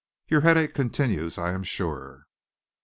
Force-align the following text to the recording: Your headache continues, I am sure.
Your 0.27 0.41
headache 0.41 0.73
continues, 0.73 1.37
I 1.37 1.51
am 1.51 1.61
sure. 1.61 2.25